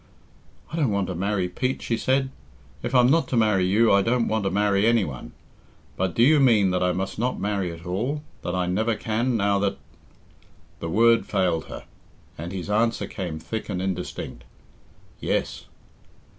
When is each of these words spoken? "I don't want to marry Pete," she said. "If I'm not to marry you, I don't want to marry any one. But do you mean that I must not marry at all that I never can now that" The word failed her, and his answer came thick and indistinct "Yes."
"I 0.73 0.77
don't 0.77 0.89
want 0.89 1.05
to 1.09 1.13
marry 1.13 1.47
Pete," 1.47 1.83
she 1.83 1.95
said. 1.95 2.31
"If 2.81 2.95
I'm 2.95 3.11
not 3.11 3.27
to 3.27 3.37
marry 3.37 3.65
you, 3.67 3.91
I 3.91 4.01
don't 4.01 4.27
want 4.27 4.45
to 4.45 4.49
marry 4.49 4.87
any 4.87 5.05
one. 5.05 5.31
But 5.95 6.15
do 6.15 6.23
you 6.23 6.39
mean 6.39 6.71
that 6.71 6.81
I 6.81 6.91
must 6.91 7.19
not 7.19 7.39
marry 7.39 7.71
at 7.71 7.85
all 7.85 8.23
that 8.41 8.55
I 8.55 8.65
never 8.65 8.95
can 8.95 9.37
now 9.37 9.59
that" 9.59 9.77
The 10.79 10.89
word 10.89 11.27
failed 11.27 11.65
her, 11.65 11.83
and 12.35 12.51
his 12.51 12.67
answer 12.67 13.05
came 13.05 13.37
thick 13.37 13.69
and 13.69 13.79
indistinct 13.79 14.43
"Yes." 15.19 15.65